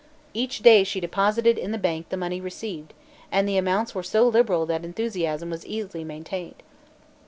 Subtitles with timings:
[0.33, 2.95] Each day she deposited in the bank the money received,
[3.31, 6.63] and the amounts were so liberal that enthusiasm was easily maintained.